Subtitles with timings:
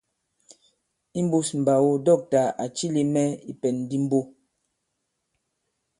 [1.21, 4.19] Imbūs mbàgo dɔ̂ktà à cilī mɛ̀ ìpɛ̀n di mbo.